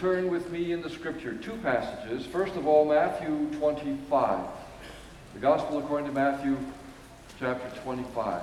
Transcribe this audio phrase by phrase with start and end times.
[0.00, 2.24] turn with me in the scripture, two passages.
[2.24, 4.46] First of all, Matthew 25.
[5.34, 6.56] The Gospel according to Matthew
[7.40, 8.42] chapter 25.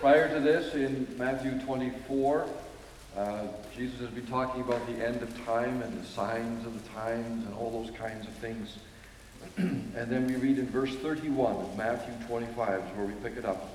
[0.00, 2.46] Prior to this, in Matthew 24,
[3.16, 6.88] uh, Jesus has been talking about the end of time and the signs of the
[6.90, 8.76] times and all those kinds of things.
[9.56, 13.44] and then we read in verse 31 of Matthew 25 is where we pick it
[13.44, 13.68] up.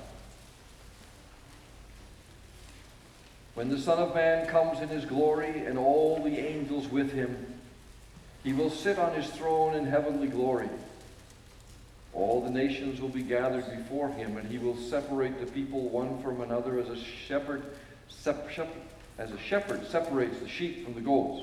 [3.54, 7.36] When the Son of Man comes in his glory and all the angels with him,
[8.42, 10.68] he will sit on his throne in heavenly glory.
[12.12, 16.22] All the nations will be gathered before him, and he will separate the people one
[16.22, 17.62] from another as a shepherd,
[18.08, 18.74] sep, shep,
[19.18, 21.42] as a shepherd separates the sheep from the goats.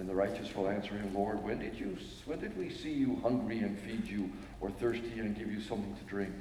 [0.00, 3.20] Then the righteous will answer him, Lord, when did you when did we see you
[3.22, 4.30] hungry and feed you,
[4.62, 6.32] or thirsty and give you something to drink?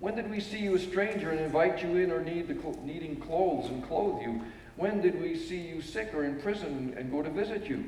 [0.00, 3.16] When did we see you a stranger and invite you in, or need the, needing
[3.16, 4.42] clothes and clothe you?
[4.76, 7.86] When did we see you sick or in prison and go to visit you?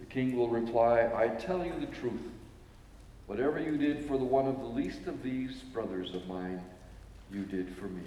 [0.00, 2.28] The king will reply, I tell you the truth.
[3.26, 6.60] Whatever you did for the one of the least of these brothers of mine,
[7.32, 8.02] you did for me.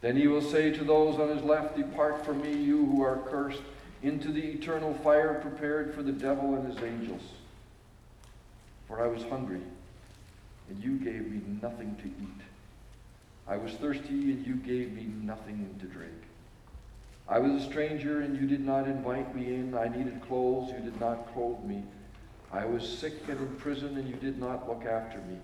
[0.00, 3.18] Then he will say to those on his left, Depart from me, you who are
[3.28, 3.62] cursed,
[4.02, 7.22] into the eternal fire prepared for the devil and his angels.
[8.86, 9.62] For I was hungry,
[10.68, 12.42] and you gave me nothing to eat.
[13.48, 16.12] I was thirsty, and you gave me nothing to drink.
[17.28, 19.74] I was a stranger, and you did not invite me in.
[19.76, 21.82] I needed clothes, you did not clothe me.
[22.52, 25.38] I was sick and in prison, and you did not look after me.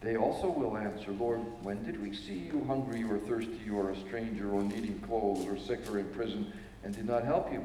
[0.00, 3.96] They also will answer, Lord, when did we see you hungry or thirsty or a
[4.00, 6.52] stranger or needing clothes or sick or in prison
[6.84, 7.64] and did not help you?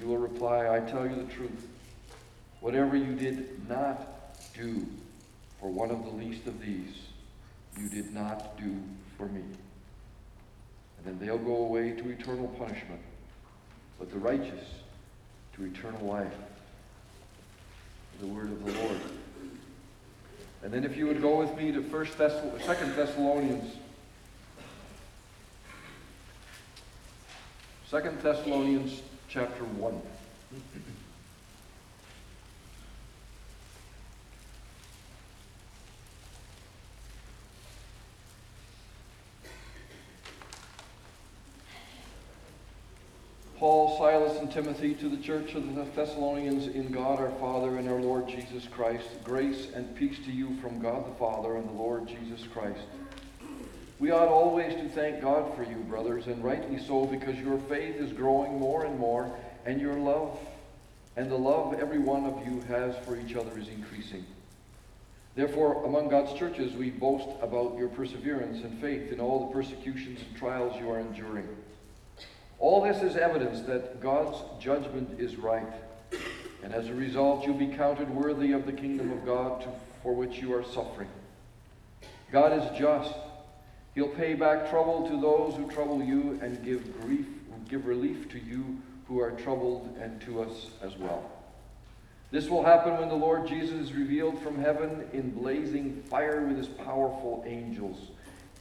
[0.00, 1.68] You will reply, I tell you the truth.
[2.60, 4.86] Whatever you did not do
[5.60, 6.96] for one of the least of these,
[7.78, 8.74] you did not do
[9.18, 9.42] for me.
[10.96, 13.00] And then they'll go away to eternal punishment,
[13.98, 14.64] but the righteous
[15.56, 16.32] to eternal life.
[18.20, 19.00] The word of the Lord.
[20.64, 23.76] And then if you would go with me to First Thess- Second Thessalonians.
[27.90, 30.00] Second Thessalonians chapter 1.
[43.64, 47.88] Paul, Silas, and Timothy to the church of the Thessalonians in God our Father and
[47.88, 49.06] our Lord Jesus Christ.
[49.24, 52.82] Grace and peace to you from God the Father and the Lord Jesus Christ.
[53.98, 57.96] We ought always to thank God for you, brothers, and rightly so, because your faith
[57.96, 60.38] is growing more and more, and your love
[61.16, 64.26] and the love every one of you has for each other is increasing.
[65.36, 70.20] Therefore, among God's churches, we boast about your perseverance and faith in all the persecutions
[70.20, 71.48] and trials you are enduring.
[72.64, 75.70] All this is evidence that God's judgment is right,
[76.62, 79.68] and as a result, you'll be counted worthy of the kingdom of God to,
[80.02, 81.10] for which you are suffering.
[82.32, 83.12] God is just.
[83.94, 87.26] He'll pay back trouble to those who trouble you and give grief,
[87.68, 91.30] give relief to you who are troubled and to us as well.
[92.30, 96.56] This will happen when the Lord Jesus is revealed from heaven in blazing fire with
[96.56, 98.08] his powerful angels.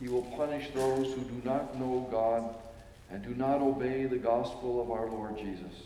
[0.02, 2.54] He will punish those who do not know God
[3.14, 5.84] and do not obey the gospel of our Lord Jesus.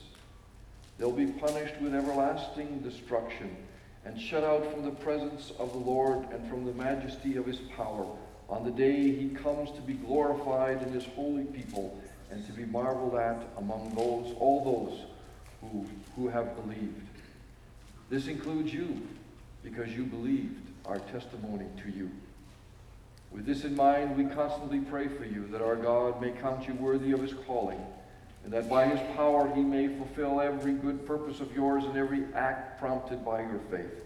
[0.97, 3.55] They'll be punished with everlasting destruction
[4.05, 7.59] and shut out from the presence of the Lord and from the majesty of his
[7.75, 8.07] power
[8.49, 11.99] on the day he comes to be glorified in his holy people
[12.31, 15.01] and to be marveled at among those all those
[15.61, 15.85] who,
[16.15, 17.07] who have believed.
[18.09, 19.05] This includes you
[19.63, 22.09] because you believed our testimony to you.
[23.31, 26.73] With this in mind, we constantly pray for you that our God may count you
[26.75, 27.79] worthy of his calling,
[28.43, 32.25] and that by his power he may fulfill every good purpose of yours and every
[32.33, 34.03] act prompted by your faith.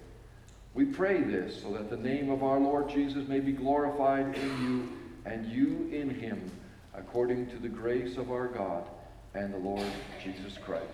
[0.74, 4.64] We pray this so that the name of our Lord Jesus may be glorified in
[4.64, 4.90] you
[5.26, 6.50] and you in him,
[6.96, 8.86] according to the grace of our God
[9.34, 9.86] and the Lord
[10.24, 10.86] Jesus Christ.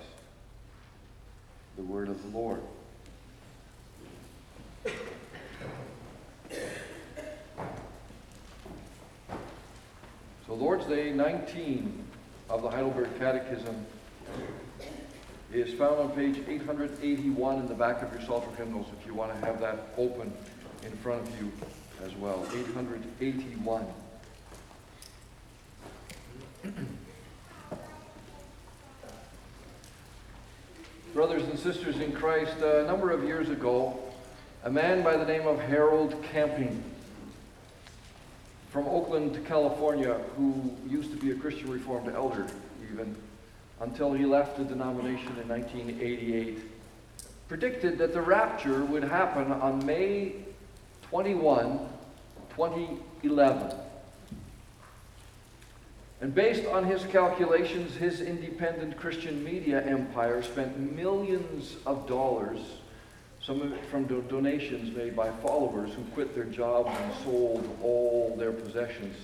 [1.75, 2.61] the word of the Lord.
[10.47, 12.05] So, Lord's Day 19
[12.49, 13.85] of the Heidelberg Catechism
[15.51, 19.37] is found on page 881 in the back of your Psalter hymnals if you want
[19.37, 20.31] to have that open
[20.85, 21.51] in front of you
[22.05, 22.47] as well.
[22.53, 23.85] 881.
[31.13, 33.99] Brothers and sisters in Christ, a number of years ago,
[34.63, 36.81] a man by the name of Harold Camping
[38.69, 42.47] from Oakland, California, who used to be a Christian Reformed elder
[42.91, 43.15] even,
[43.79, 46.59] until he left the denomination in 1988,
[47.47, 50.33] predicted that the rapture would happen on May
[51.03, 51.79] 21,
[52.49, 53.73] 2011.
[56.19, 62.59] And based on his calculations, his independent Christian media empire spent millions of dollars,
[63.47, 67.77] some of it from do- donations made by followers who quit their jobs and sold
[67.81, 69.15] all their possessions.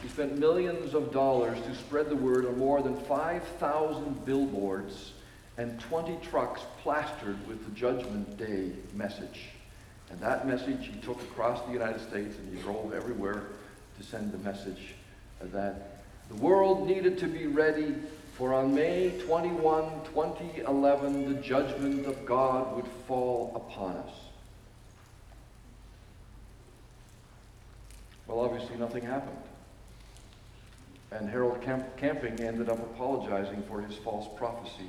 [0.00, 5.12] He spent millions of dollars to spread the word on more than 5,000 billboards
[5.56, 9.46] and 20 trucks plastered with the Judgment Day message.
[10.10, 13.42] And that message he took across the United States and he drove everywhere
[13.98, 14.94] to send the message
[15.40, 17.96] that the world needed to be ready
[18.38, 24.12] for on May 21, 2011, the judgment of God would fall upon us.
[28.28, 29.42] Well, obviously, nothing happened.
[31.10, 34.86] And Harold Camp- Camping ended up apologizing for his false prophecy.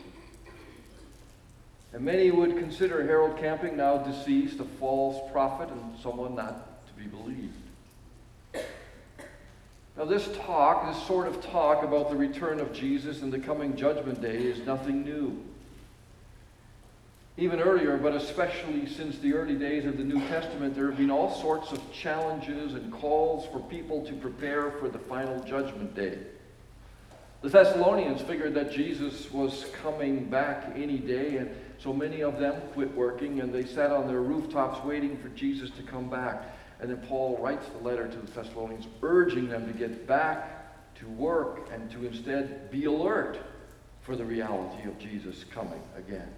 [1.92, 6.94] And many would consider Harold Camping, now deceased, a false prophet and someone not to
[6.94, 7.69] be believed.
[10.00, 13.76] Now, this talk, this sort of talk about the return of Jesus and the coming
[13.76, 15.44] judgment day is nothing new.
[17.36, 21.12] Even earlier, but especially since the early days of the New Testament, there have been
[21.12, 26.18] all sorts of challenges and calls for people to prepare for the final judgment day.
[27.42, 32.62] The Thessalonians figured that Jesus was coming back any day, and so many of them
[32.74, 36.56] quit working and they sat on their rooftops waiting for Jesus to come back.
[36.80, 41.08] And then Paul writes the letter to the Thessalonians, urging them to get back to
[41.08, 43.38] work and to instead be alert
[44.02, 46.30] for the reality of Jesus coming again.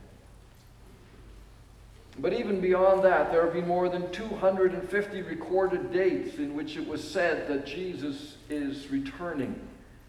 [2.19, 6.85] But even beyond that, there have been more than 250 recorded dates in which it
[6.85, 9.59] was said that Jesus is returning,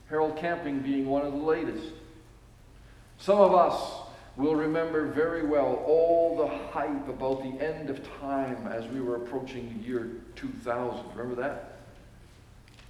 [0.08, 1.93] Harold Camping being one of the latest.
[3.19, 4.01] Some of us
[4.37, 9.17] will remember very well all the hype about the end of time as we were
[9.17, 11.05] approaching the year 2000.
[11.14, 11.69] Remember that?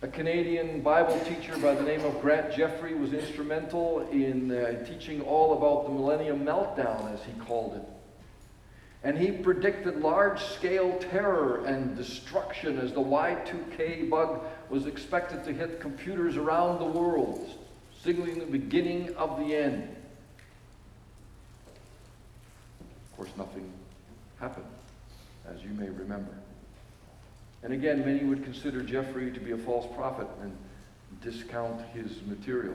[0.02, 5.20] A Canadian Bible teacher by the name of Grant Jeffrey was instrumental in uh, teaching
[5.22, 7.84] all about the Millennium Meltdown, as he called it.
[9.04, 14.40] And he predicted large scale terror and destruction as the Y2K bug
[14.70, 17.48] was expected to hit computers around the world,
[18.02, 19.88] signaling the beginning of the end.
[23.12, 23.70] Of course, nothing
[24.40, 24.66] happened,
[25.46, 26.32] as you may remember.
[27.62, 30.56] And again, many would consider Jeffrey to be a false prophet and
[31.20, 32.74] discount his material.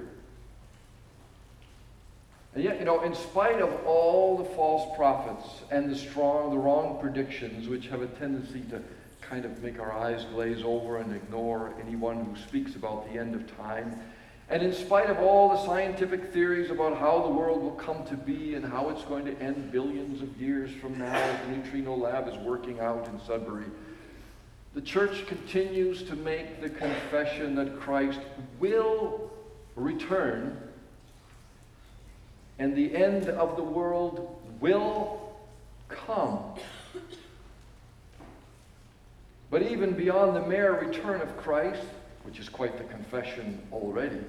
[2.53, 6.57] And yet, you know, in spite of all the false prophets and the strong, the
[6.57, 8.81] wrong predictions, which have a tendency to
[9.21, 13.35] kind of make our eyes glaze over and ignore anyone who speaks about the end
[13.35, 13.99] of time,
[14.49, 18.15] and in spite of all the scientific theories about how the world will come to
[18.15, 22.27] be and how it's going to end billions of years from now, the neutrino lab
[22.27, 23.65] is working out in Sudbury,
[24.73, 28.19] the church continues to make the confession that Christ
[28.59, 29.31] will
[29.75, 30.57] return
[32.59, 35.35] and the end of the world will
[35.89, 36.41] come.
[39.49, 41.83] But even beyond the mere return of Christ,
[42.27, 44.19] which is quite the confession already,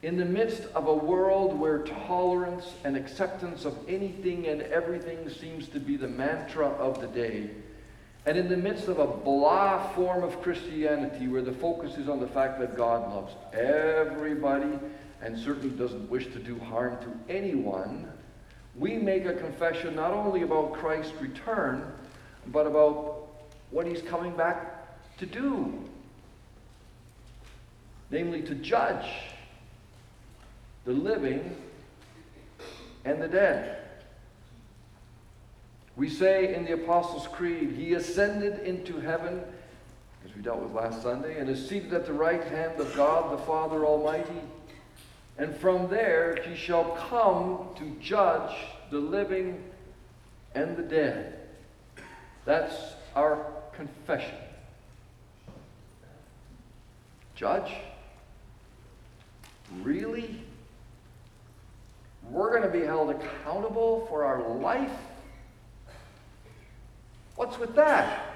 [0.00, 5.68] in the midst of a world where tolerance and acceptance of anything and everything seems
[5.68, 7.50] to be the mantra of the day,
[8.24, 12.20] and in the midst of a blah form of Christianity where the focus is on
[12.20, 14.78] the fact that God loves everybody
[15.20, 18.10] and certainly doesn't wish to do harm to anyone,
[18.76, 21.92] we make a confession not only about Christ's return,
[22.46, 23.28] but about
[23.70, 25.84] what he's coming back to do.
[28.10, 29.06] Namely, to judge
[30.84, 31.56] the living
[33.04, 33.78] and the dead.
[35.96, 39.42] We say in the Apostles' Creed, He ascended into heaven,
[40.24, 43.32] as we dealt with last Sunday, and is seated at the right hand of God
[43.32, 44.40] the Father Almighty.
[45.38, 48.54] And from there he shall come to judge
[48.90, 49.62] the living
[50.54, 51.38] and the dead.
[52.44, 52.76] That's
[53.16, 54.34] our confession.
[57.34, 57.72] Judge?
[59.82, 60.42] Really?
[62.30, 64.90] We're going to be held accountable for our life?
[67.36, 68.34] What's with that?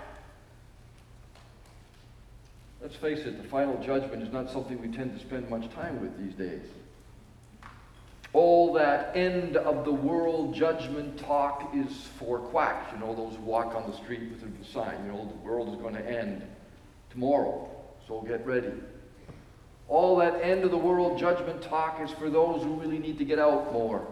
[2.81, 6.01] Let's face it, the final judgment is not something we tend to spend much time
[6.01, 6.63] with these days.
[8.33, 12.93] All that end of the world judgment talk is for quacks.
[12.93, 15.71] You know, those who walk on the street with a sign, you know, the world
[15.71, 16.43] is going to end
[17.11, 17.69] tomorrow,
[18.07, 18.71] so get ready.
[19.89, 23.25] All that end of the world judgment talk is for those who really need to
[23.25, 24.07] get out more.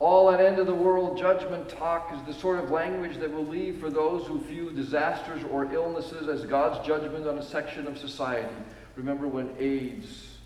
[0.00, 3.46] All that end of the world judgment talk is the sort of language that will
[3.46, 7.96] leave for those who view disasters or illnesses as God's judgment on a section of
[7.96, 8.52] society.
[8.96, 10.38] Remember when AIDS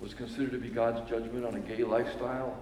[0.00, 2.58] was considered to be God's judgment on a gay lifestyle?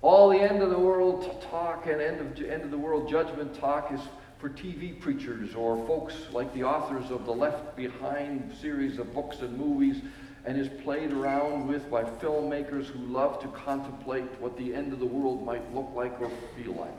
[0.00, 3.54] All the end of the world talk and end of, end of the world judgment
[3.54, 4.00] talk is
[4.42, 9.38] for TV preachers or folks like the authors of the Left Behind series of books
[9.38, 10.02] and movies
[10.44, 14.98] and is played around with by filmmakers who love to contemplate what the end of
[14.98, 16.90] the world might look like or feel like.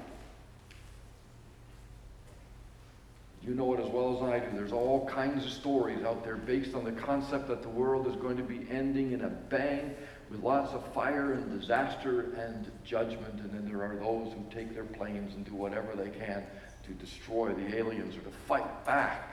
[3.45, 4.55] You know it as well as I do.
[4.55, 8.15] There's all kinds of stories out there based on the concept that the world is
[8.15, 9.93] going to be ending in a bang
[10.31, 13.41] with lots of fire and disaster and judgment.
[13.41, 16.45] And then there are those who take their planes and do whatever they can
[16.85, 19.29] to destroy the aliens or to fight back.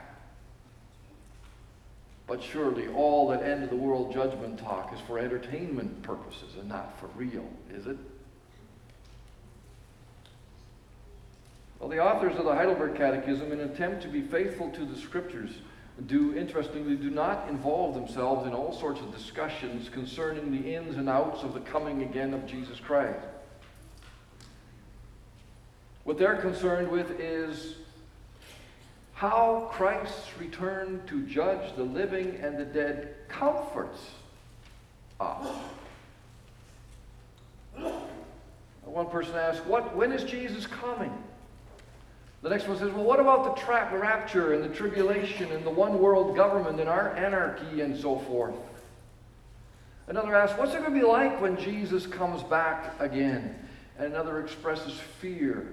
[2.27, 6.69] But surely all that end of the world judgment talk is for entertainment purposes and
[6.69, 7.97] not for real, is it?
[11.79, 14.95] Well, the authors of the Heidelberg Catechism, in an attempt to be faithful to the
[14.95, 15.49] scriptures,
[16.05, 21.09] do, interestingly, do not involve themselves in all sorts of discussions concerning the ins and
[21.09, 23.19] outs of the coming again of Jesus Christ.
[26.03, 27.75] What they're concerned with is
[29.13, 33.99] how Christ's return to judge the living and the dead comforts
[35.19, 35.47] us.
[38.83, 41.13] One person asked, what, when is Jesus coming?
[42.41, 45.69] The next one says, well, what about the tra- rapture and the tribulation and the
[45.69, 48.55] one world government and our anarchy and so forth?
[50.07, 53.55] Another asks, what's it going to be like when Jesus comes back again?
[53.97, 55.67] And another expresses fear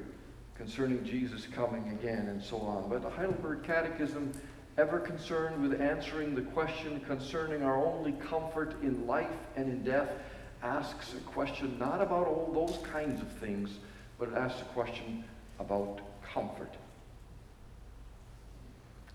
[0.58, 2.90] concerning Jesus coming again and so on.
[2.90, 4.32] But the Heidelberg Catechism,
[4.76, 10.10] ever concerned with answering the question concerning our only comfort in life and in death,
[10.62, 13.70] asks a question not about all those kinds of things,
[14.18, 15.24] but it asks a question
[15.60, 16.00] about
[16.34, 16.74] comfort.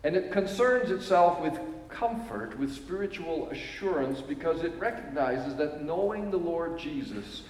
[0.05, 1.59] And it concerns itself with
[1.89, 7.43] comfort, with spiritual assurance, because it recognizes that knowing the Lord Jesus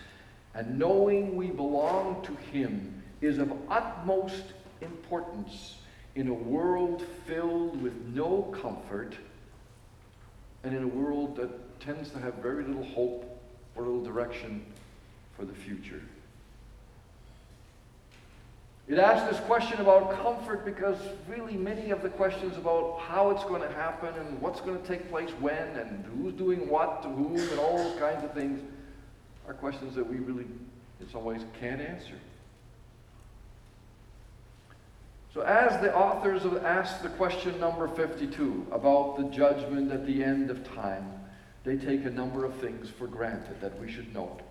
[0.56, 4.44] and knowing we belong to Him is of utmost
[4.82, 5.78] importance
[6.16, 9.16] in a world filled with no comfort
[10.64, 13.42] and in a world that tends to have very little hope
[13.76, 14.66] or little direction
[15.36, 16.02] for the future.
[18.88, 23.44] It asks this question about comfort because really many of the questions about how it's
[23.46, 27.08] going to happen and what's going to take place when and who's doing what to
[27.08, 28.62] whom and all those kinds of things
[29.48, 30.46] are questions that we really,
[31.00, 32.16] in some ways, can't answer.
[35.34, 40.24] So, as the authors have asked the question number 52 about the judgment at the
[40.24, 41.12] end of time,
[41.64, 44.42] they take a number of things for granted that we should note.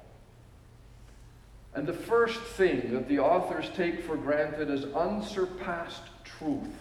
[1.75, 6.75] And the first thing that the authors take for granted as unsurpassed truth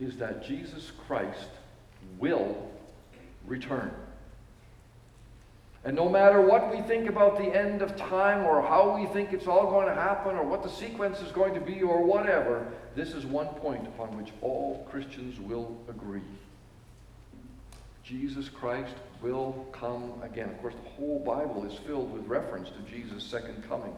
[0.00, 1.50] is that Jesus Christ
[2.18, 2.70] will
[3.46, 3.92] return.
[5.84, 9.32] And no matter what we think about the end of time or how we think
[9.32, 12.66] it's all going to happen or what the sequence is going to be or whatever,
[12.96, 16.22] this is one point upon which all Christians will agree.
[18.02, 20.48] Jesus Christ will come again.
[20.48, 23.92] Of course, the whole Bible is filled with reference to Jesus' second coming.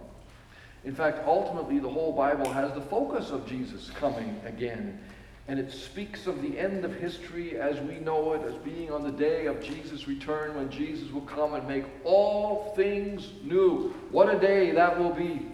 [0.84, 4.98] In fact, ultimately, the whole Bible has the focus of Jesus coming again.
[5.46, 9.02] And it speaks of the end of history as we know it, as being on
[9.02, 13.94] the day of Jesus' return when Jesus will come and make all things new.
[14.10, 15.46] What a day that will be!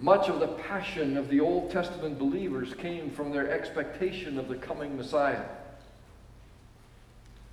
[0.00, 4.56] Much of the passion of the Old Testament believers came from their expectation of the
[4.56, 5.44] coming Messiah.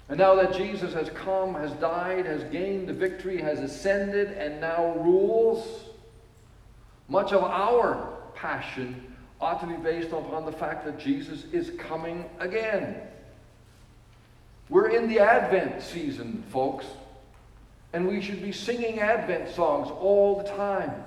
[0.08, 4.62] And now that Jesus has come, has died, has gained the victory, has ascended, and
[4.62, 5.90] now rules,
[7.10, 12.24] much of our passion ought to be based upon the fact that Jesus is coming
[12.40, 12.96] again.
[14.70, 16.86] We're in the Advent season, folks.
[17.92, 21.04] And we should be singing Advent songs all the time.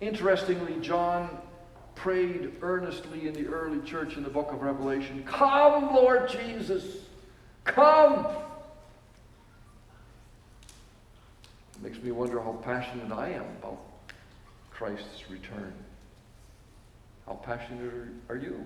[0.00, 1.28] Interestingly, John
[1.94, 6.84] prayed earnestly in the early church in the book of Revelation Come, Lord Jesus,
[7.64, 8.26] come.
[11.74, 13.80] It makes me wonder how passionate I am about
[14.70, 15.72] Christ's return.
[17.26, 17.92] How passionate
[18.28, 18.64] are you?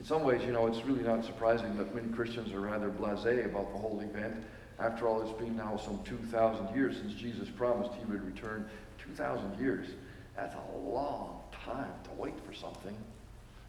[0.00, 3.44] In some ways, you know, it's really not surprising that many Christians are rather blasé
[3.44, 4.34] about the whole event.
[4.78, 8.68] After all, it's been now some 2,000 years since Jesus promised he would return.
[8.98, 9.88] 2,000 years.
[10.36, 12.96] That's a long time to wait for something,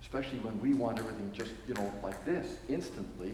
[0.01, 3.33] especially when we want everything just, you know, like this, instantly.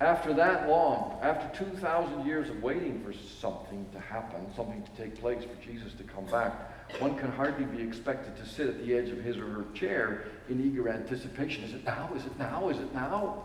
[0.00, 5.20] After that long, after 2,000 years of waiting for something to happen, something to take
[5.20, 6.54] place, for Jesus to come back,
[7.00, 10.24] one can hardly be expected to sit at the edge of his or her chair
[10.48, 11.64] in eager anticipation.
[11.64, 12.10] Is it now?
[12.16, 12.68] Is it now?
[12.70, 13.44] Is it now?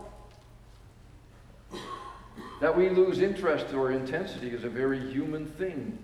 [2.60, 5.98] That we lose interest or intensity is a very human thing.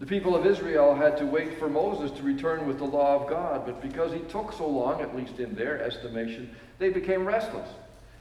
[0.00, 3.28] The people of Israel had to wait for Moses to return with the law of
[3.28, 7.68] God, but because he took so long, at least in their estimation, they became restless.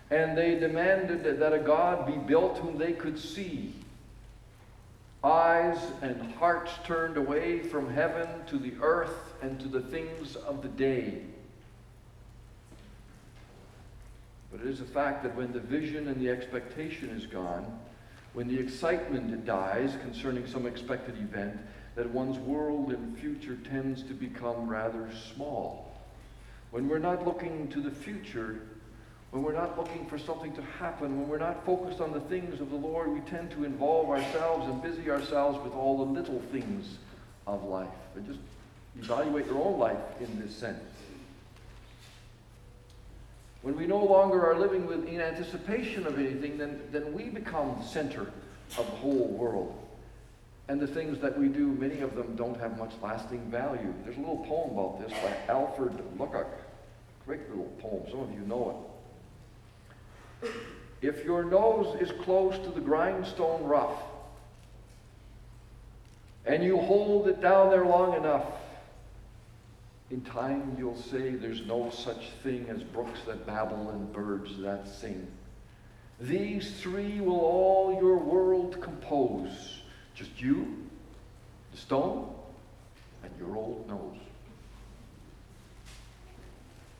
[0.09, 3.75] And they demanded that a God be built whom they could see.
[5.23, 10.61] Eyes and hearts turned away from heaven to the earth and to the things of
[10.61, 11.21] the day.
[14.57, 17.79] But it is a fact that when the vision and the expectation is gone,
[18.33, 21.59] when the excitement dies concerning some expected event,
[21.95, 25.99] that one's world and future tends to become rather small.
[26.71, 28.59] When we're not looking to the future,
[29.31, 32.59] when we're not looking for something to happen, when we're not focused on the things
[32.59, 36.41] of the Lord, we tend to involve ourselves and busy ourselves with all the little
[36.51, 36.97] things
[37.45, 37.87] of life.
[38.25, 38.39] Just
[38.99, 40.79] evaluate your own life in this sense.
[43.67, 47.75] When we no longer are living with, in anticipation of anything, then, then we become
[47.77, 48.31] the center
[48.77, 49.77] of the whole world.
[50.69, 53.93] And the things that we do, many of them don't have much lasting value.
[54.05, 56.47] There's a little poem about this by Alfred Luckock.
[57.25, 58.03] Great little poem.
[58.09, 58.87] Some of you know
[60.41, 60.51] it.
[61.01, 63.99] If your nose is close to the grindstone rough,
[66.45, 68.45] and you hold it down there long enough,
[70.09, 74.87] in time you'll say there's no such thing as brooks that babble and birds that
[74.87, 75.27] sing.
[76.19, 79.81] These three will all your world compose.
[80.15, 80.87] Just you,
[81.71, 82.33] the stone,
[83.23, 84.17] and your old nose.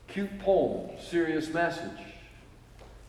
[0.08, 1.90] Cute poem, serious message.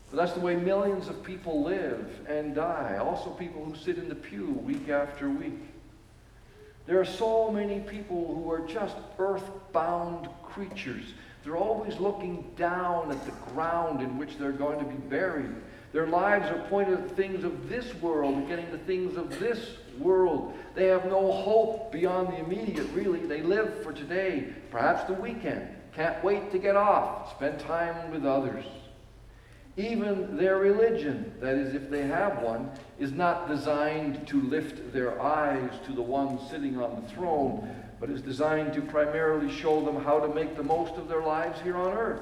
[0.09, 2.97] But that's the way millions of people live and die.
[2.99, 5.59] Also, people who sit in the pew week after week.
[6.89, 11.13] There are so many people who are just earthbound creatures.
[11.43, 15.51] They're always looking down at the ground in which they're going to be buried.
[15.93, 20.55] Their lives are pointed at things of this world getting the things of this world.
[20.73, 23.23] They have no hope beyond the immediate, really.
[23.23, 25.69] They live for today, perhaps the weekend.
[25.95, 28.65] Can't wait to get off, spend time with others.
[29.79, 35.21] Even their religion, that is, if they have one, is not designed to lift their
[35.21, 40.03] eyes to the one sitting on the throne, but is designed to primarily show them
[40.03, 42.21] how to make the most of their lives here on earth.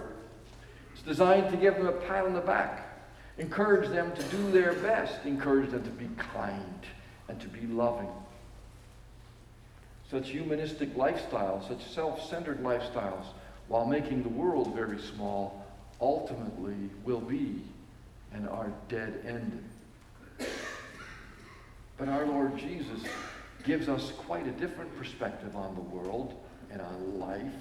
[0.94, 2.96] It's designed to give them a pat on the back,
[3.40, 6.86] encourage them to do their best, encourage them to be kind
[7.28, 8.10] and to be loving.
[10.12, 13.26] Such humanistic lifestyles, such self centered lifestyles,
[13.68, 15.67] while making the world very small,
[16.02, 17.62] ultimately will be
[18.34, 19.64] and are dead ended.
[21.98, 23.02] But our Lord Jesus
[23.64, 26.36] gives us quite a different perspective on the world
[26.72, 27.54] and on life,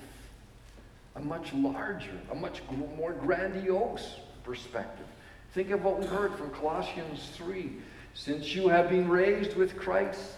[1.17, 2.61] a much larger, a much
[2.97, 5.07] more grandiose perspective.
[5.55, 7.73] Think of what we heard from Colossians 3.
[8.15, 10.37] Since you have been raised with Christ,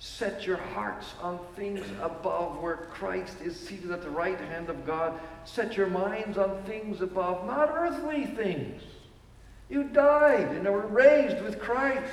[0.00, 4.86] set your hearts on things above where Christ is seated at the right hand of
[4.86, 5.20] God.
[5.44, 8.82] Set your minds on things above, not earthly things.
[9.68, 12.12] You died and were raised with Christ.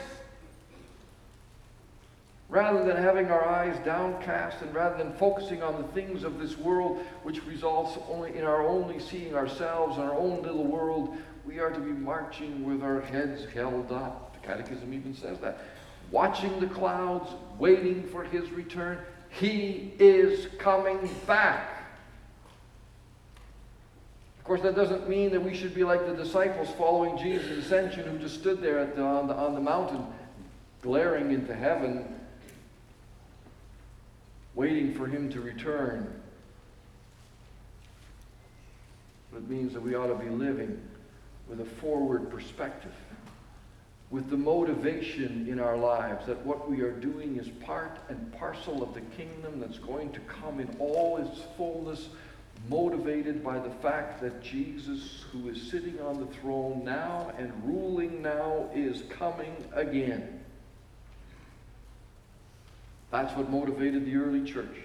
[2.49, 6.57] Rather than having our eyes downcast and rather than focusing on the things of this
[6.57, 11.59] world, which results only in our only seeing ourselves and our own little world, we
[11.59, 14.33] are to be marching with our heads held up.
[14.33, 15.59] The Catechism even says that.
[16.11, 18.99] Watching the clouds, waiting for his return.
[19.29, 21.73] He is coming back.
[24.39, 28.05] Of course, that doesn't mean that we should be like the disciples following Jesus' ascension
[28.05, 30.05] who just stood there the, on, the, on the mountain,
[30.81, 32.05] glaring into heaven,
[34.55, 36.21] waiting for him to return.
[39.31, 40.81] But it means that we ought to be living
[41.49, 42.93] with a forward perspective,
[44.09, 48.81] with the motivation in our lives that what we are doing is part and parcel
[48.81, 52.07] of the kingdom that's going to come in all its fullness,
[52.69, 58.21] motivated by the fact that Jesus, who is sitting on the throne now and ruling
[58.21, 60.39] now, is coming again.
[63.11, 64.75] That's what motivated the early church.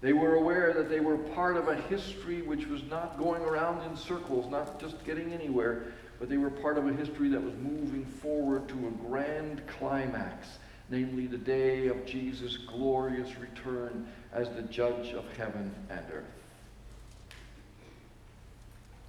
[0.00, 3.82] They were aware that they were part of a history which was not going around
[3.90, 7.54] in circles, not just getting anywhere, but they were part of a history that was
[7.54, 10.58] moving forward to a grand climax,
[10.90, 16.24] namely the day of Jesus' glorious return as the judge of heaven and earth.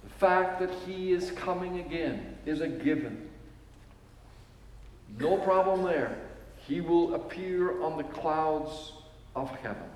[0.04, 3.28] The fact that he is coming again is a given.
[5.18, 6.16] No problem there.
[6.66, 8.92] He will appear on the clouds
[9.34, 9.88] of heaven.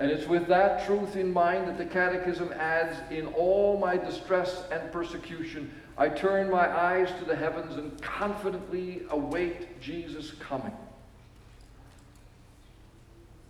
[0.00, 4.64] And it's with that truth in mind that the Catechism adds In all my distress
[4.72, 10.72] and persecution, I turn my eyes to the heavens and confidently await Jesus' coming.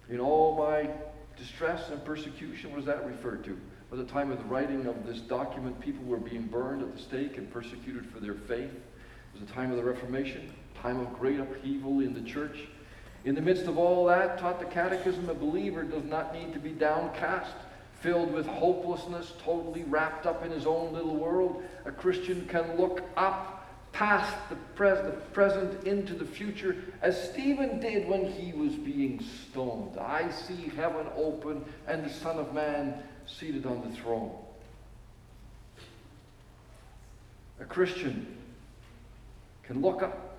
[0.09, 0.91] In all my
[1.39, 3.57] distress and persecution, what does that refer to?
[3.93, 7.01] At the time of the writing of this document, people were being burned at the
[7.01, 8.73] stake and persecuted for their faith.
[8.73, 12.67] It was the time of the Reformation, time of great upheaval in the church.
[13.25, 16.59] In the midst of all that, taught the Catechism, a believer does not need to
[16.59, 17.55] be downcast,
[18.01, 21.63] filled with hopelessness, totally wrapped up in his own little world.
[21.85, 27.79] A Christian can look up past the, pres- the present into the future, as Stephen
[27.81, 29.99] did when he was being stoned.
[29.99, 34.33] I see heaven open and the Son of Man seated on the throne.
[37.61, 38.39] A Christian
[39.63, 40.30] can look up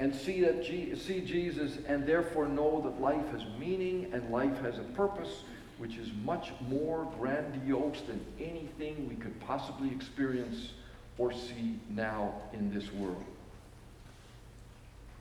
[0.00, 4.78] and see that see Jesus and therefore know that life has meaning and life has
[4.78, 5.42] a purpose
[5.78, 10.72] which is much more grandiose than anything we could possibly experience
[11.18, 13.24] or see now in this world.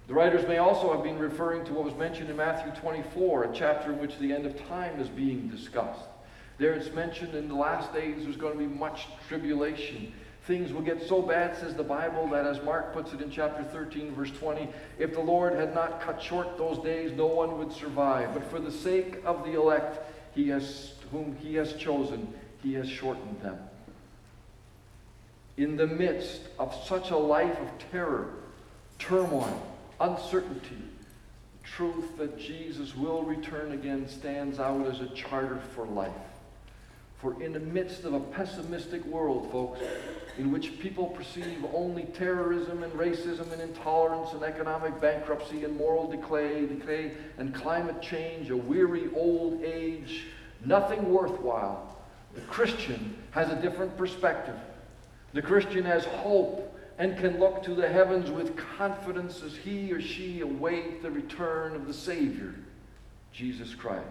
[0.08, 3.54] The writers may also have been referring to what was mentioned in Matthew 24, a
[3.54, 6.06] chapter in which the end of time is being discussed.
[6.58, 10.14] There it's mentioned in the last days there's going to be much tribulation
[10.48, 13.66] Things will get so bad, says the Bible, that as Mark puts it in chapter
[13.66, 17.74] 13, verse 20, if the Lord had not cut short those days, no one would
[17.74, 18.34] survive.
[18.34, 20.00] But for the sake of the elect,
[20.34, 22.34] he has, whom he has chosen,
[22.64, 23.58] he has shortened them.
[25.58, 28.30] In the midst of such a life of terror,
[29.00, 29.68] turmoil,
[30.00, 30.78] uncertainty,
[31.62, 36.14] the truth that Jesus will return again stands out as a charter for life.
[37.22, 39.80] For in the midst of a pessimistic world, folks,
[40.38, 46.10] in which people perceive only terrorism and racism and intolerance and economic bankruptcy and moral
[46.10, 50.26] decay, decay and climate change, a weary old age,
[50.64, 51.98] nothing worthwhile,
[52.36, 54.56] the Christian has a different perspective.
[55.34, 60.02] The Christian has hope and can look to the heavens with confidence as he or
[60.02, 62.54] she await the return of the Savior,
[63.34, 64.06] Jesus Christ.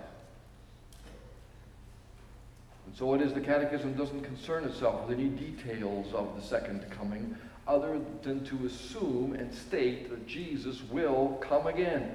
[2.86, 6.84] And so it is the Catechism doesn't concern itself with any details of the second
[6.90, 12.14] coming other than to assume and state that Jesus will come again.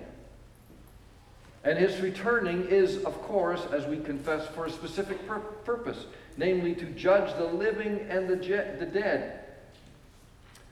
[1.63, 6.05] And his returning is, of course, as we confess, for a specific pur- purpose,
[6.37, 9.39] namely to judge the living and the, je- the dead.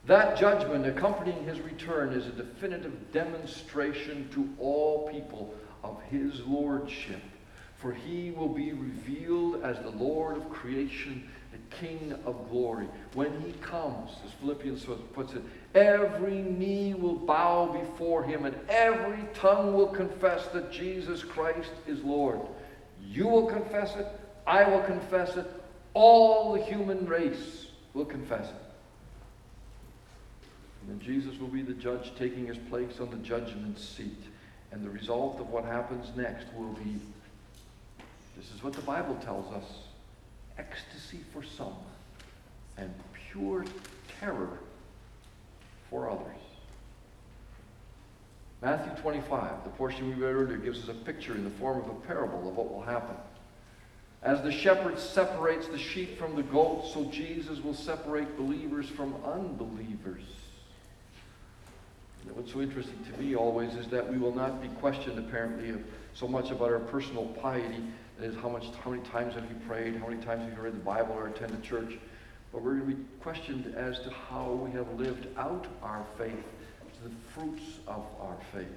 [0.07, 7.21] That judgment accompanying his return is a definitive demonstration to all people of his lordship
[7.79, 12.87] for he will be revealed as the Lord of creation, the King of glory.
[13.13, 15.41] When he comes, as Philippians puts it,
[15.73, 22.03] every knee will bow before him and every tongue will confess that Jesus Christ is
[22.03, 22.41] Lord.
[23.01, 24.07] You will confess it,
[24.45, 25.47] I will confess it,
[25.93, 28.55] all the human race will confess it.
[30.81, 34.23] And then Jesus will be the judge taking his place on the judgment seat.
[34.71, 36.99] And the result of what happens next will be
[38.39, 39.65] this is what the Bible tells us
[40.57, 41.75] ecstasy for some
[42.77, 42.93] and
[43.31, 43.65] pure
[44.19, 44.59] terror
[45.89, 46.37] for others.
[48.61, 51.89] Matthew 25, the portion we read earlier, gives us a picture in the form of
[51.89, 53.15] a parable of what will happen.
[54.21, 59.15] As the shepherd separates the sheep from the goats, so Jesus will separate believers from
[59.25, 60.23] unbelievers.
[62.33, 65.73] What's so interesting to me always is that we will not be questioned, apparently,
[66.13, 67.81] so much about our personal piety,
[68.21, 69.95] is, how, much, how many times have you prayed?
[69.97, 71.97] How many times have you read the Bible or attended church?
[72.51, 76.43] But we're going to be questioned as to how we have lived out our faith,
[77.03, 78.67] the fruits of our faith.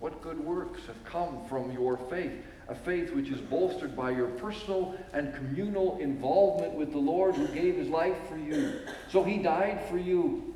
[0.00, 2.32] What good works have come from your faith?
[2.68, 7.46] A faith which is bolstered by your personal and communal involvement with the Lord who
[7.48, 8.80] gave his life for you.
[9.10, 10.54] So he died for you.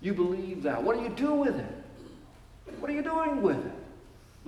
[0.00, 0.82] You believe that.
[0.82, 1.66] What do you do with it?
[2.80, 3.72] What are you doing with it?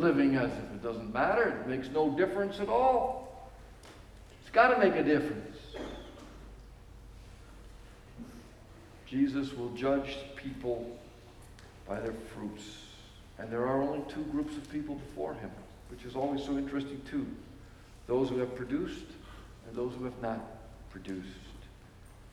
[0.01, 1.61] Living as if it doesn't matter.
[1.61, 3.51] It makes no difference at all.
[4.41, 5.59] It's got to make a difference.
[9.07, 10.99] Jesus will judge people
[11.87, 12.63] by their fruits.
[13.39, 15.51] And there are only two groups of people before him,
[15.91, 17.27] which is always so interesting too.
[18.07, 19.05] Those who have produced
[19.69, 20.41] and those who have not
[20.89, 21.29] produced.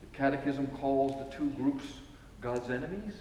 [0.00, 1.84] The Catechism calls the two groups
[2.40, 3.12] God's enemies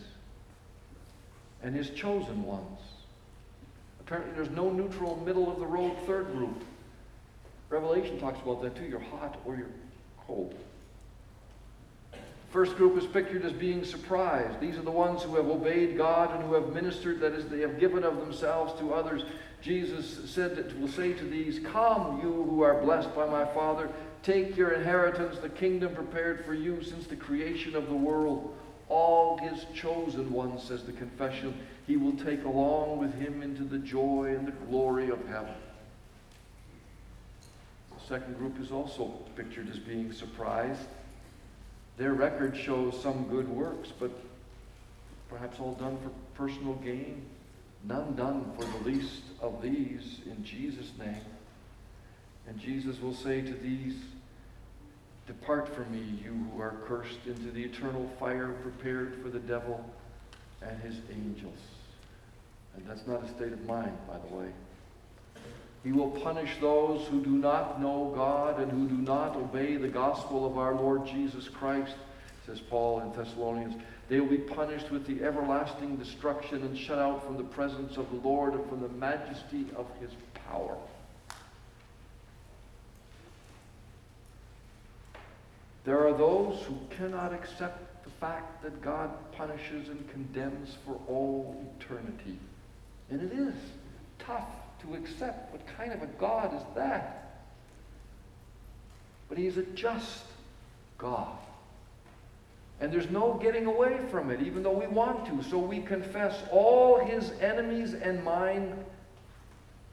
[1.61, 2.79] and his chosen ones.
[4.07, 6.63] Apparently there's no neutral middle of the road third group.
[7.69, 8.85] Revelation talks about that too.
[8.85, 9.67] You're hot or you're
[10.25, 10.55] cold.
[12.49, 14.61] First group is pictured as being surprised.
[14.61, 17.59] These are the ones who have obeyed God and who have ministered, that is, they
[17.59, 19.23] have given of themselves to others.
[19.61, 23.89] Jesus said that will say to these, Come, you who are blessed by my Father,
[24.23, 28.55] take your inheritance, the kingdom prepared for you since the creation of the world.
[28.89, 31.53] All his chosen ones, says the confession,
[31.85, 35.53] he will take along with him into the joy and the glory of heaven.
[37.97, 40.87] The second group is also pictured as being surprised.
[41.97, 44.11] Their record shows some good works, but
[45.29, 47.25] perhaps all done for personal gain.
[47.83, 51.25] None done for the least of these in Jesus' name.
[52.47, 53.95] And Jesus will say to these,
[55.27, 59.83] Depart from me, you who are cursed, into the eternal fire prepared for the devil
[60.61, 61.59] and his angels.
[62.75, 64.47] And that's not a state of mind, by the way.
[65.83, 69.87] He will punish those who do not know God and who do not obey the
[69.87, 71.95] gospel of our Lord Jesus Christ,
[72.45, 73.75] says Paul in Thessalonians.
[74.09, 78.09] They will be punished with the everlasting destruction and shut out from the presence of
[78.09, 80.11] the Lord and from the majesty of his
[80.49, 80.77] power.
[85.87, 91.65] There are those who cannot accept the fact that God punishes and condemns for all
[91.79, 92.37] eternity.
[93.09, 93.53] And it is
[94.19, 94.49] tough
[94.81, 95.53] to accept.
[95.53, 97.45] What kind of a God is that?
[99.29, 100.25] But He's a just
[100.97, 101.37] God.
[102.81, 105.49] And there's no getting away from it, even though we want to.
[105.49, 108.77] So we confess all His enemies and mine.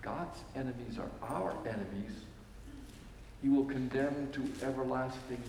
[0.03, 2.17] God's enemies are our enemies.
[3.43, 5.41] He will condemn to everlasting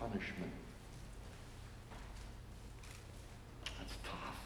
[0.00, 0.52] punishment.
[3.78, 4.36] That's tough.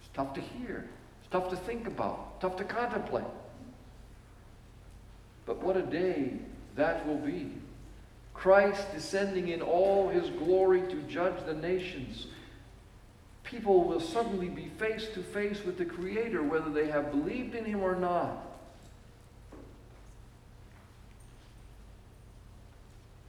[0.00, 0.88] It's tough to hear.
[1.20, 3.24] It's tough to think about, tough to contemplate.
[5.46, 6.32] But what a day
[6.76, 7.52] that will be.
[8.34, 12.28] Christ descending in all his glory to judge the nations.
[13.42, 17.64] People will suddenly be face to face with the Creator, whether they have believed in
[17.64, 18.47] him or not.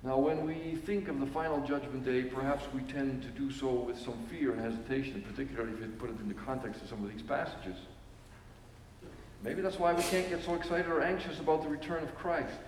[0.02, 3.68] Now, when we think of the final judgment day, perhaps we tend to do so
[3.68, 7.04] with some fear and hesitation, particularly if you put it in the context of some
[7.04, 7.76] of these passages.
[9.44, 12.60] Maybe that's why we can't get so excited or anxious about the return of Christ.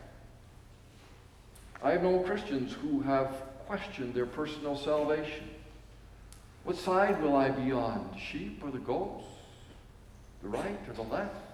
[1.81, 3.33] I have known Christians who have
[3.65, 5.49] questioned their personal salvation.
[6.65, 9.25] What side will I be on, the sheep or the goats?
[10.43, 11.50] The right or the left?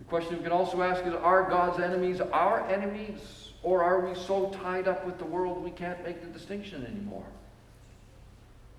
[0.00, 3.18] The question we can also ask is Are God's enemies our enemies?
[3.62, 7.26] Or are we so tied up with the world we can't make the distinction anymore?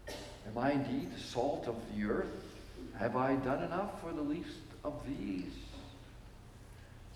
[0.07, 2.25] Am I indeed the salt of the earth?
[2.97, 5.53] Have I done enough for the least of these?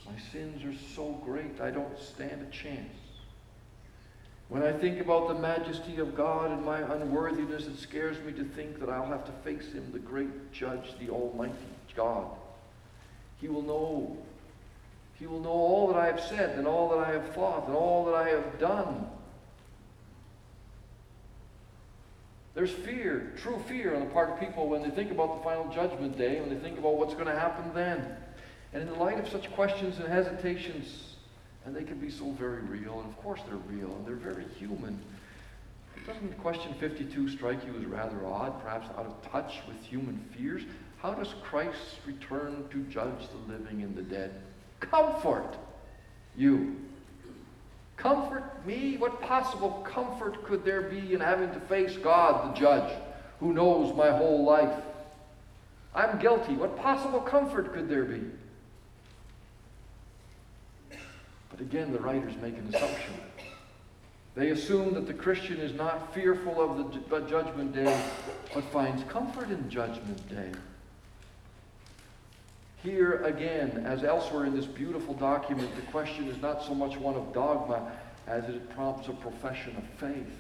[0.06, 2.94] My sins are so great I don't stand a chance.
[4.48, 8.44] When I think about the majesty of God and my unworthiness, it scares me to
[8.44, 11.56] think that I'll have to face Him, the great judge, the Almighty
[11.96, 12.28] God.
[13.42, 14.18] He will know.
[15.20, 17.76] He will know all that I have said and all that I have thought and
[17.76, 19.08] all that I have done.
[22.54, 25.70] There's fear, true fear on the part of people when they think about the final
[25.74, 28.16] judgment day, when they think about what's going to happen then.
[28.74, 31.16] And in the light of such questions and hesitations,
[31.66, 34.46] and they can be so very real, and of course they're real, and they're very
[34.58, 35.00] human.
[36.08, 40.62] Doesn't question 52 strike you as rather odd, perhaps out of touch with human fears?
[41.06, 44.42] How does Christ return to judge the living and the dead?
[44.80, 45.56] Comfort
[46.36, 46.78] you.
[47.96, 48.98] Comfort me?
[48.98, 52.92] What possible comfort could there be in having to face God, the judge,
[53.40, 54.74] who knows my whole life?
[55.94, 56.56] I'm guilty.
[56.56, 58.24] What possible comfort could there be?
[61.52, 63.14] But again, the writers make an assumption.
[64.34, 68.04] They assume that the Christian is not fearful of the judgment day,
[68.56, 70.50] but finds comfort in judgment day.
[72.86, 77.16] Here again, as elsewhere in this beautiful document, the question is not so much one
[77.16, 77.92] of dogma
[78.28, 80.38] as it prompts a profession of faith.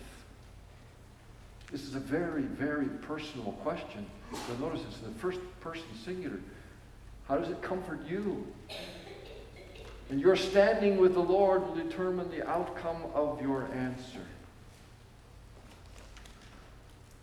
[1.71, 4.05] This is a very, very personal question.
[4.47, 6.37] You'll notice it's the first person singular.
[7.27, 8.45] How does it comfort you?
[10.11, 14.21] And your standing with the Lord will determine the outcome of your answer.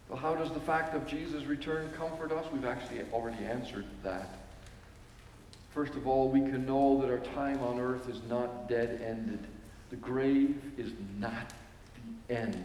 [0.09, 2.45] Well, how does the fact of Jesus' return comfort us?
[2.53, 4.42] We've actually already answered that.
[5.75, 9.47] First of all, we can know that our time on earth is not dead ended.
[9.91, 11.53] The grave is not
[12.29, 12.63] the end.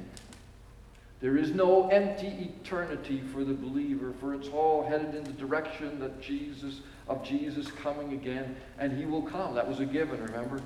[1.20, 6.00] There is no empty eternity for the believer, for it's all headed in the direction
[6.00, 9.56] that Jesus of Jesus coming again, and he will come.
[9.56, 10.62] That was a given, remember?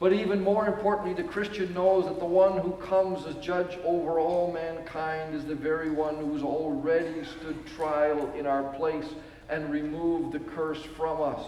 [0.00, 4.20] But even more importantly, the Christian knows that the one who comes as judge over
[4.20, 9.06] all mankind is the very one who has already stood trial in our place
[9.48, 11.44] and remove the curse from us.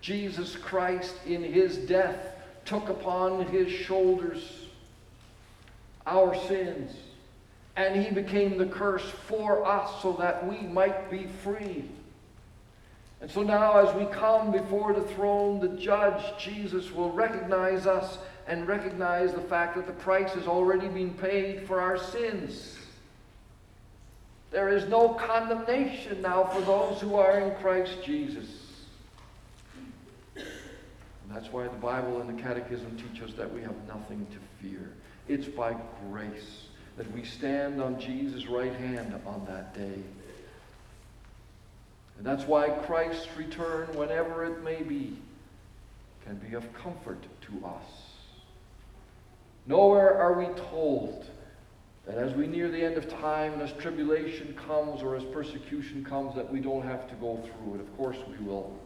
[0.00, 4.66] Jesus Christ, in his death, took upon his shoulders
[6.06, 6.92] our sins,
[7.76, 11.84] and he became the curse for us so that we might be free.
[13.20, 18.18] And so now, as we come before the throne, the judge, Jesus, will recognize us
[18.48, 22.76] and recognize the fact that the price has already been paid for our sins.
[24.52, 28.46] There is no condemnation now for those who are in Christ Jesus.
[30.36, 30.44] And
[31.30, 34.92] that's why the Bible and the Catechism teach us that we have nothing to fear.
[35.26, 35.74] It's by
[36.10, 36.64] grace
[36.98, 40.02] that we stand on Jesus' right hand on that day.
[42.18, 45.16] And that's why Christ's return, whenever it may be,
[46.26, 47.84] can be of comfort to us.
[49.66, 51.24] Nowhere are we told
[52.06, 56.04] that as we near the end of time and as tribulation comes or as persecution
[56.04, 57.80] comes, that we don't have to go through it.
[57.80, 58.76] Of course we will.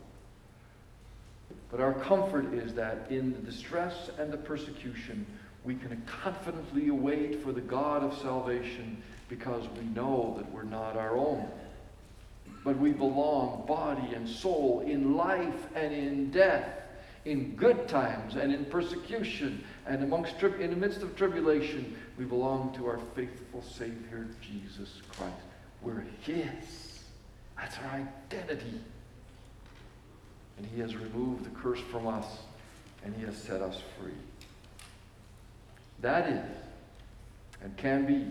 [1.71, 5.27] But our comfort is that in the distress and the persecution,
[5.65, 10.97] we can confidently await for the God of salvation because we know that we're not
[10.97, 11.49] our own.
[12.65, 16.69] But we belong, body and soul, in life and in death,
[17.27, 22.25] in good times and in persecution, and amongst tri- in the midst of tribulation, we
[22.25, 25.35] belong to our faithful Savior, Jesus Christ.
[25.83, 27.03] We're His.
[27.59, 28.81] That's our identity.
[30.57, 32.27] And He has removed the curse from us,
[33.05, 34.13] and He has set us free.
[36.01, 36.57] That is,
[37.61, 38.25] and can be,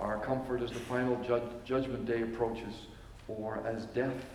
[0.00, 2.74] our comfort as the final ju- judgment day approaches,
[3.28, 4.26] or as death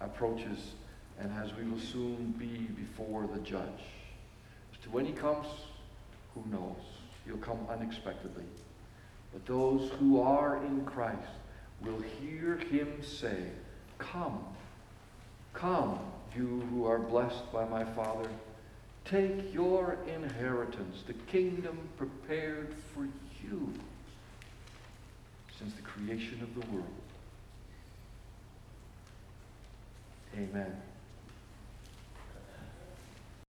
[0.00, 0.74] approaches,
[1.20, 3.82] and as we will soon be before the judge.
[4.72, 5.46] As to when he comes,
[6.34, 6.76] who knows?
[7.24, 8.44] He'll come unexpectedly.
[9.32, 11.18] But those who are in Christ
[11.80, 13.44] will hear him say,
[13.98, 14.44] Come,
[15.54, 15.98] come,
[16.34, 18.28] you who are blessed by my Father.
[19.04, 23.04] Take your inheritance, the kingdom prepared for
[23.42, 23.72] you
[25.58, 26.86] since the creation of the world.
[30.34, 30.72] Amen.